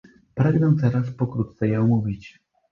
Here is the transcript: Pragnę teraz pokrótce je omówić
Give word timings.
Pragnę 0.35 0.75
teraz 0.81 1.11
pokrótce 1.11 1.67
je 1.67 1.81
omówić 1.81 2.39